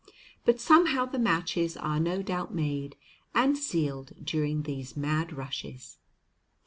[0.45, 2.95] But somehow the matches are no doubt made
[3.35, 5.99] and sealed during these mad rushes.